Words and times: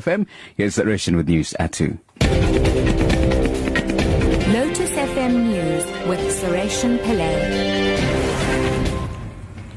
FM. 0.00 0.26
Here's 0.56 0.76
Suresh 0.76 1.14
with 1.14 1.28
news 1.28 1.54
at 1.58 1.72
2. 1.72 1.98
Lotus 4.52 4.90
FM 4.90 5.44
News 5.44 5.84
with 6.08 6.20
Sureshan 6.42 6.98
Pillay. 6.98 8.20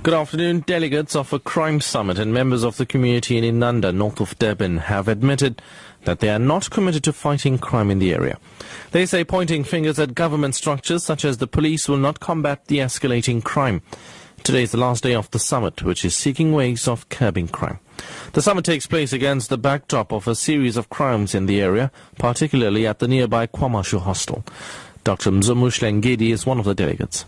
Good 0.03 0.13
afternoon. 0.13 0.61
Delegates 0.67 1.15
of 1.15 1.31
a 1.31 1.39
crime 1.39 1.79
summit 1.79 2.19
and 2.19 2.33
members 2.33 2.63
of 2.63 2.75
the 2.75 2.85
community 2.85 3.37
in 3.37 3.45
Inanda, 3.45 3.95
north 3.95 4.19
of 4.19 4.37
Durban, 4.37 4.79
have 4.79 5.07
admitted 5.07 5.61
that 6.03 6.19
they 6.19 6.29
are 6.29 6.39
not 6.39 6.69
committed 6.69 7.05
to 7.05 7.13
fighting 7.13 7.57
crime 7.57 7.89
in 7.89 7.99
the 7.99 8.13
area. 8.13 8.37
They 8.91 9.05
say 9.05 9.23
pointing 9.23 9.63
fingers 9.63 9.99
at 9.99 10.13
government 10.13 10.55
structures 10.55 11.03
such 11.03 11.23
as 11.23 11.37
the 11.37 11.47
police 11.47 11.87
will 11.87 11.95
not 11.95 12.19
combat 12.19 12.65
the 12.65 12.79
escalating 12.79 13.41
crime. 13.41 13.81
Today 14.43 14.63
is 14.63 14.71
the 14.71 14.77
last 14.77 15.03
day 15.03 15.15
of 15.15 15.31
the 15.31 15.39
summit, 15.39 15.83
which 15.83 16.03
is 16.03 16.15
seeking 16.15 16.51
ways 16.51 16.85
of 16.85 17.07
curbing 17.07 17.47
crime. 17.47 17.79
The 18.33 18.41
summit 18.41 18.65
takes 18.65 18.87
place 18.87 19.13
against 19.13 19.49
the 19.49 19.57
backdrop 19.57 20.11
of 20.11 20.27
a 20.27 20.35
series 20.35 20.77
of 20.77 20.89
crimes 20.89 21.35
in 21.35 21.45
the 21.45 21.61
area, 21.61 21.91
particularly 22.17 22.87
at 22.87 22.99
the 22.99 23.07
nearby 23.07 23.47
KwaMashu 23.47 24.01
hostel. 24.01 24.43
Dr. 25.03 25.31
Mzumush 25.31 25.81
Lengedi 25.81 26.31
is 26.31 26.45
one 26.45 26.59
of 26.59 26.65
the 26.65 26.73
delegates. 26.73 27.25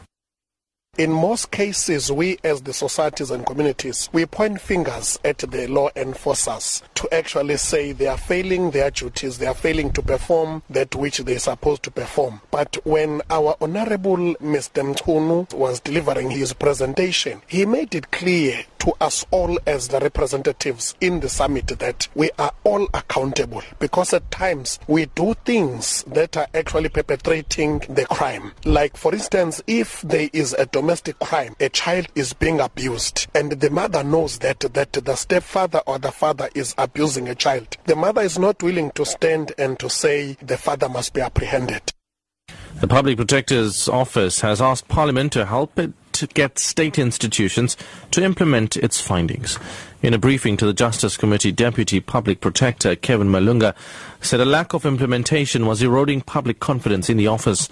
In 0.97 1.11
most 1.11 1.51
cases, 1.51 2.09
we 2.09 2.37
as 2.41 2.61
the 2.61 2.71
societies 2.71 3.29
and 3.29 3.45
communities, 3.45 4.07
we 4.13 4.25
point 4.25 4.61
fingers 4.61 5.19
at 5.25 5.39
the 5.39 5.67
law 5.67 5.89
enforcers 5.93 6.83
to 6.93 7.13
actually 7.13 7.57
say 7.57 7.91
they 7.91 8.07
are 8.07 8.17
failing 8.17 8.71
their 8.71 8.91
duties, 8.91 9.37
they 9.37 9.45
are 9.45 9.53
failing 9.53 9.91
to 9.91 10.01
perform 10.01 10.63
that 10.69 10.95
which 10.95 11.17
they 11.17 11.35
are 11.35 11.39
supposed 11.39 11.83
to 11.83 11.91
perform. 11.91 12.39
But 12.49 12.77
when 12.85 13.21
our 13.29 13.57
Honorable 13.59 14.35
Mr. 14.35 14.95
Mchunu 14.95 15.53
was 15.53 15.81
delivering 15.81 16.29
his 16.31 16.53
presentation, 16.53 17.41
he 17.45 17.65
made 17.65 17.93
it 17.93 18.11
clear 18.11 18.63
to 18.85 18.93
us 19.01 19.25
all 19.31 19.57
as 19.65 19.87
the 19.87 19.99
representatives 19.99 20.93
in 21.01 21.19
the 21.19 21.27
summit 21.27 21.65
that 21.79 22.07
we 22.13 22.29
are 22.37 22.51
all 22.63 22.87
accountable 22.93 23.63
because 23.79 24.13
at 24.13 24.29
times 24.29 24.77
we 24.87 25.07
do 25.07 25.33
things 25.43 26.03
that 26.03 26.37
are 26.37 26.47
actually 26.53 26.89
perpetrating 26.89 27.79
the 27.89 28.05
crime. 28.05 28.51
Like, 28.63 28.95
for 28.95 29.11
instance, 29.11 29.59
if 29.65 30.01
there 30.03 30.29
is 30.33 30.53
a 30.53 30.67
domestic 30.67 31.17
crime, 31.17 31.55
a 31.59 31.69
child 31.69 32.07
is 32.13 32.33
being 32.33 32.59
abused, 32.59 33.25
and 33.33 33.53
the 33.53 33.71
mother 33.71 34.03
knows 34.03 34.37
that, 34.39 34.59
that 34.59 34.93
the 34.93 35.15
stepfather 35.15 35.81
or 35.87 35.97
the 35.97 36.11
father 36.11 36.49
is 36.53 36.75
abusing 36.77 37.27
a 37.27 37.33
child, 37.33 37.77
the 37.85 37.95
mother 37.95 38.21
is 38.21 38.37
not 38.37 38.61
willing 38.61 38.91
to 38.91 39.03
stand 39.03 39.51
and 39.57 39.79
to 39.79 39.89
say 39.89 40.37
the 40.43 40.57
father 40.57 40.89
must 40.89 41.11
be 41.13 41.21
apprehended. 41.21 41.91
The 42.75 42.87
Public 42.87 43.17
Protector's 43.17 43.89
Office 43.89 44.41
has 44.41 44.61
asked 44.61 44.87
Parliament 44.89 45.33
to 45.33 45.45
help 45.45 45.79
it 45.79 45.93
to 46.15 46.27
get 46.27 46.59
state 46.59 46.97
institutions 46.97 47.77
to 48.11 48.23
implement 48.23 48.77
its 48.77 48.99
findings. 48.99 49.59
In 50.01 50.13
a 50.13 50.17
briefing 50.17 50.57
to 50.57 50.65
the 50.65 50.73
Justice 50.73 51.17
Committee, 51.17 51.51
Deputy 51.51 51.99
Public 51.99 52.41
Protector 52.41 52.95
Kevin 52.95 53.29
Malunga 53.29 53.75
said 54.21 54.39
a 54.39 54.45
lack 54.45 54.73
of 54.73 54.85
implementation 54.85 55.65
was 55.65 55.81
eroding 55.81 56.21
public 56.21 56.59
confidence 56.59 57.09
in 57.09 57.17
the 57.17 57.27
office. 57.27 57.69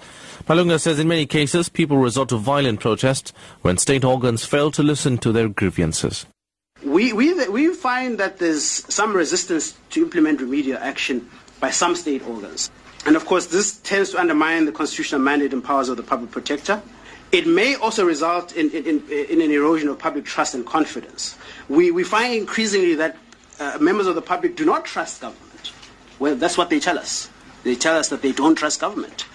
Malunga 0.48 0.80
says 0.80 0.98
in 0.98 1.08
many 1.08 1.26
cases 1.26 1.68
people 1.68 1.96
resort 1.96 2.28
to 2.30 2.36
violent 2.36 2.80
protests 2.80 3.32
when 3.62 3.78
state 3.78 4.04
organs 4.04 4.44
fail 4.44 4.70
to 4.70 4.82
listen 4.82 5.18
to 5.18 5.32
their 5.32 5.48
grievances. 5.48 6.26
We, 6.84 7.12
we, 7.12 7.48
we 7.48 7.72
find 7.72 8.18
that 8.18 8.38
there's 8.38 8.64
some 8.92 9.14
resistance 9.14 9.78
to 9.90 10.02
implement 10.02 10.40
remedial 10.40 10.78
action 10.78 11.30
by 11.60 11.70
some 11.70 11.94
state 11.94 12.26
organs. 12.26 12.70
And 13.06 13.16
of 13.16 13.26
course, 13.26 13.46
this 13.46 13.78
tends 13.80 14.10
to 14.10 14.18
undermine 14.18 14.64
the 14.64 14.72
constitutional 14.72 15.20
mandate 15.20 15.52
and 15.52 15.62
powers 15.62 15.88
of 15.88 15.96
the 15.96 16.02
public 16.02 16.30
protector. 16.30 16.82
It 17.34 17.48
may 17.48 17.74
also 17.74 18.04
result 18.06 18.52
in, 18.54 18.70
in, 18.70 19.02
in 19.10 19.40
an 19.40 19.50
erosion 19.50 19.88
of 19.88 19.98
public 19.98 20.24
trust 20.24 20.54
and 20.54 20.64
confidence. 20.64 21.36
We, 21.68 21.90
we 21.90 22.04
find 22.04 22.32
increasingly 22.32 22.94
that 22.94 23.16
uh, 23.58 23.78
members 23.80 24.06
of 24.06 24.14
the 24.14 24.22
public 24.22 24.54
do 24.54 24.64
not 24.64 24.84
trust 24.84 25.20
government. 25.20 25.72
Well, 26.20 26.36
that's 26.36 26.56
what 26.56 26.70
they 26.70 26.78
tell 26.78 26.96
us. 26.96 27.28
They 27.64 27.74
tell 27.74 27.96
us 27.96 28.08
that 28.10 28.22
they 28.22 28.30
don't 28.30 28.54
trust 28.54 28.78
government. 28.78 29.26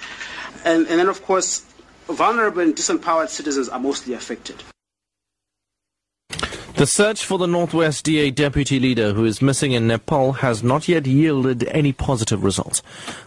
And, 0.64 0.88
and 0.88 0.98
then, 0.98 1.10
of 1.10 1.22
course, 1.24 1.66
vulnerable 2.08 2.62
and 2.62 2.74
disempowered 2.74 3.28
citizens 3.28 3.68
are 3.68 3.82
mostly 3.82 4.14
affected. 4.14 4.64
The 6.80 6.88
search 6.88 7.26
for 7.26 7.38
the 7.38 7.46
Northwest 7.46 8.06
DA 8.06 8.32
deputy 8.32 8.80
leader 8.80 9.12
who 9.12 9.26
is 9.26 9.42
missing 9.42 9.74
in 9.74 9.86
Nepal 9.86 10.32
has 10.32 10.64
not 10.64 10.88
yet 10.88 11.06
yielded 11.06 11.66
any 11.66 11.92
positive 11.92 12.42
results. 12.42 12.82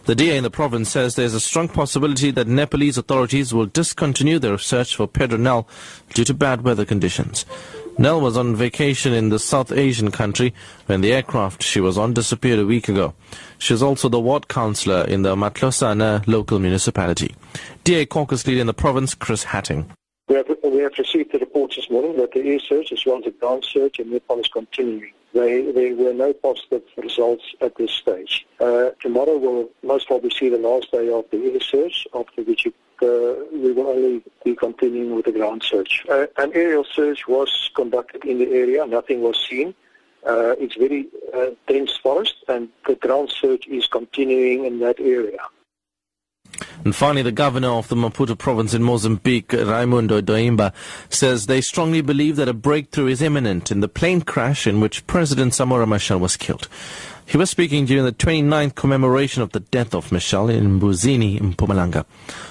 The 0.05 0.15
DA 0.15 0.37
in 0.37 0.43
the 0.43 0.49
province 0.49 0.89
says 0.89 1.13
there's 1.13 1.35
a 1.35 1.39
strong 1.39 1.67
possibility 1.67 2.31
that 2.31 2.47
Nepalese 2.47 2.97
authorities 2.97 3.53
will 3.53 3.67
discontinue 3.67 4.39
their 4.39 4.57
search 4.57 4.95
for 4.95 5.07
Petro 5.07 5.37
Nel 5.37 5.67
due 6.15 6.23
to 6.23 6.33
bad 6.33 6.63
weather 6.63 6.83
conditions. 6.83 7.45
Nel 7.95 8.19
was 8.19 8.37
on 8.37 8.55
vacation 8.55 9.13
in 9.13 9.29
the 9.29 9.37
South 9.37 9.71
Asian 9.71 10.09
country 10.09 10.51
when 10.87 11.01
the 11.01 11.13
aircraft 11.13 11.61
she 11.61 11.79
was 11.79 11.95
on 11.95 12.11
disappeared 12.11 12.57
a 12.57 12.65
week 12.65 12.89
ago. 12.89 13.13
She 13.59 13.75
is 13.75 13.83
also 13.83 14.09
the 14.09 14.19
ward 14.19 14.47
councillor 14.47 15.05
in 15.05 15.21
the 15.21 15.35
Matlosana 15.35 16.27
local 16.27 16.57
municipality. 16.57 17.35
DA 17.83 18.07
caucus 18.07 18.47
leader 18.47 18.61
in 18.61 18.65
the 18.65 18.73
province, 18.73 19.13
Chris 19.13 19.45
Hattingh. 19.45 19.85
We 20.33 20.37
have, 20.37 20.57
we 20.63 20.79
have 20.79 20.97
received 20.97 21.31
the 21.31 21.37
reports 21.37 21.75
this 21.75 21.91
morning 21.91 22.17
that 22.17 22.31
the 22.31 22.39
air 22.39 22.57
search 22.57 22.91
as 22.91 23.05
well 23.05 23.19
as 23.19 23.25
the 23.25 23.29
ground 23.29 23.63
search 23.63 23.99
in 23.99 24.09
Nepal 24.09 24.39
is 24.39 24.47
continuing. 24.47 25.13
They, 25.31 25.71
there 25.71 25.95
were 25.95 26.11
no 26.11 26.33
positive 26.33 26.81
results 26.97 27.43
at 27.61 27.75
this 27.75 27.91
stage. 27.91 28.43
Uh, 28.59 28.89
tomorrow 28.99 29.37
we'll 29.37 29.69
most 29.83 30.07
probably 30.07 30.31
see 30.31 30.49
the 30.49 30.57
last 30.57 30.91
day 30.91 31.07
of 31.09 31.25
the 31.29 31.37
air 31.53 31.59
search, 31.59 32.07
after 32.15 32.41
which 32.41 32.65
uh, 32.65 32.71
we 33.53 33.73
will 33.73 33.85
only 33.85 34.23
be 34.43 34.55
continuing 34.55 35.15
with 35.15 35.25
the 35.25 35.31
ground 35.31 35.61
search. 35.61 36.03
Uh, 36.09 36.25
an 36.37 36.51
aerial 36.55 36.83
search 36.83 37.27
was 37.27 37.69
conducted 37.75 38.25
in 38.25 38.39
the 38.39 38.47
area. 38.47 38.87
Nothing 38.87 39.21
was 39.21 39.37
seen. 39.47 39.75
Uh, 40.25 40.55
it's 40.57 40.77
very 40.77 41.09
uh, 41.31 41.51
dense 41.67 41.95
forest, 41.97 42.37
and 42.47 42.69
the 42.87 42.95
ground 42.95 43.29
search 43.29 43.67
is 43.67 43.85
continuing 43.85 44.65
in 44.65 44.79
that 44.79 44.99
area. 44.99 45.45
And 46.83 46.95
finally, 46.95 47.21
the 47.21 47.31
governor 47.31 47.69
of 47.69 47.87
the 47.87 47.95
Maputo 47.95 48.37
province 48.37 48.73
in 48.73 48.83
Mozambique, 48.83 49.53
Raimundo 49.53 50.21
Diomba, 50.21 50.73
says 51.09 51.45
they 51.45 51.61
strongly 51.61 52.01
believe 52.01 52.35
that 52.35 52.49
a 52.49 52.53
breakthrough 52.53 53.07
is 53.07 53.21
imminent 53.21 53.71
in 53.71 53.79
the 53.79 53.87
plane 53.87 54.21
crash 54.21 54.67
in 54.67 54.81
which 54.81 55.07
President 55.07 55.53
Samora 55.53 55.87
Machel 55.87 56.19
was 56.19 56.35
killed. 56.35 56.67
He 57.25 57.37
was 57.37 57.49
speaking 57.49 57.85
during 57.85 58.05
the 58.05 58.11
29th 58.11 58.75
commemoration 58.75 59.41
of 59.41 59.53
the 59.53 59.61
death 59.61 59.95
of 59.95 60.09
Machel 60.11 60.53
in 60.53 60.79
Mbuzini 60.79 61.39
in 61.39 61.53
Mpumalanga. 61.53 62.05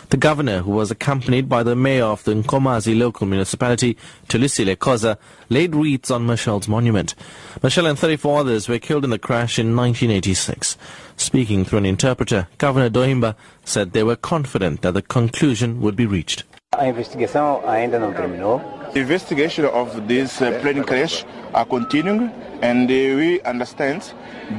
The 0.08 0.16
governor, 0.16 0.62
who 0.62 0.72
was 0.72 0.90
accompanied 0.90 1.48
by 1.48 1.62
the 1.62 1.76
mayor 1.76 2.06
of 2.06 2.24
the 2.24 2.32
Nkomazi 2.32 2.98
local 2.98 3.26
municipality, 3.26 3.96
Tulisile 4.28 4.74
Koza, 4.76 5.18
laid 5.50 5.74
wreaths 5.74 6.10
on 6.10 6.26
Machel's 6.26 6.68
monument. 6.68 7.14
Machel 7.60 7.88
and 7.88 7.98
34 7.98 8.40
others 8.40 8.68
were 8.68 8.78
killed 8.78 9.04
in 9.04 9.10
the 9.10 9.18
crash 9.18 9.58
in 9.58 9.76
1986. 9.76 10.76
Speaking 11.16 11.64
through 11.64 11.78
an 11.78 11.86
interpreter, 11.86 12.48
Governor 12.58 12.90
Diomba 12.90 13.36
said 13.64 13.92
they 13.92 14.02
were 14.02 14.16
confident 14.16 14.82
that 14.82 14.94
the 14.94 15.02
conclusion 15.02 15.80
would 15.80 15.94
be 15.94 16.06
reached. 16.06 16.44
A 16.72 16.86
investigação 16.88 17.62
ainda 17.68 17.98
não 17.98 18.14
terminou. 18.14 18.81
The 18.92 19.00
investigation 19.00 19.64
of 19.64 20.06
this 20.06 20.42
uh, 20.42 20.58
plane 20.60 20.84
crash 20.84 21.24
are 21.54 21.64
continuing 21.64 22.28
and 22.60 22.90
uh, 22.90 22.92
we 22.92 23.40
understand 23.40 24.12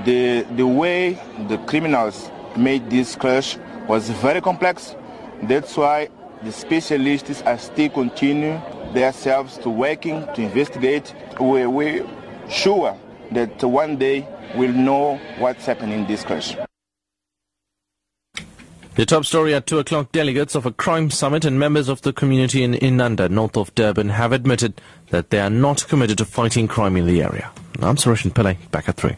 the, 0.05 0.41
the 0.55 0.65
way 0.65 1.21
the 1.47 1.59
criminals 1.67 2.31
made 2.57 2.89
this 2.89 3.15
crash 3.15 3.59
was 3.87 4.09
very 4.09 4.41
complex. 4.41 4.95
That's 5.43 5.77
why 5.77 6.09
the 6.41 6.51
specialists 6.51 7.43
are 7.43 7.59
still 7.59 7.89
continuing 7.89 8.59
themselves 8.93 9.59
to 9.59 9.69
working 9.69 10.25
to 10.33 10.41
investigate. 10.41 11.13
We, 11.39 11.67
we're 11.67 12.07
sure 12.49 12.97
that 13.33 13.63
one 13.63 13.97
day 13.97 14.27
we'll 14.55 14.73
know 14.73 15.17
what's 15.37 15.67
happening 15.67 15.99
in 15.99 16.07
this 16.07 16.23
crash. 16.23 16.57
The 18.95 19.07
top 19.07 19.25
story 19.25 19.55
at 19.55 19.65
2 19.65 19.79
o'clock 19.79 20.11
delegates 20.11 20.53
of 20.53 20.67
a 20.67 20.71
crime 20.71 21.09
summit 21.09 21.45
and 21.45 21.57
members 21.57 21.89
of 21.89 22.03
the 22.03 22.13
community 22.13 22.61
in 22.61 22.75
Inanda, 22.75 23.27
north 23.27 23.57
of 23.57 23.73
Durban, 23.73 24.09
have 24.09 24.31
admitted 24.31 24.79
that 25.09 25.31
they 25.31 25.39
are 25.39 25.49
not 25.49 25.87
committed 25.87 26.19
to 26.19 26.25
fighting 26.25 26.67
crime 26.67 26.95
in 26.95 27.07
the 27.07 27.23
area. 27.23 27.51
I'm 27.81 27.95
Suresh 27.95 28.29
Pillay, 28.31 28.55
back 28.69 28.87
at 28.87 28.97
3. 28.97 29.15